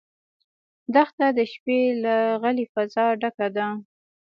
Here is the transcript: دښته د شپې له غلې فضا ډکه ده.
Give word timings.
دښته 0.93 1.27
د 1.37 1.39
شپې 1.51 1.79
له 2.03 2.15
غلې 2.41 2.65
فضا 2.73 3.05
ډکه 3.21 3.47
ده. 3.55 3.67